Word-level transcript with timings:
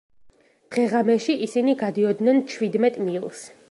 დღე-ღამეში 0.75 1.37
ისინი 1.49 1.77
გადიოდნენ 1.85 2.45
ჩვიდმეტ 2.55 3.03
მილს. 3.09 3.51